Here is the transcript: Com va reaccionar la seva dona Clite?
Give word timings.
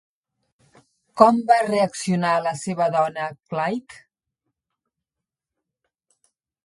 Com 1.21 1.41
va 1.51 1.57
reaccionar 1.67 2.31
la 2.47 2.53
seva 2.61 2.87
dona 2.95 3.27
Clite? 3.53 4.01